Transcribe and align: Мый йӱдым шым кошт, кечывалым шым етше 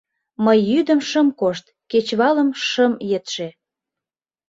Мый 0.45 0.59
йӱдым 0.69 0.99
шым 1.09 1.27
кошт, 1.39 1.65
кечывалым 1.91 2.49
шым 2.69 2.93
етше 3.17 3.47